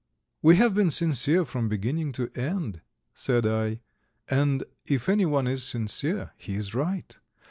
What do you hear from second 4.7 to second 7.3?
if anyone is sincere he is right."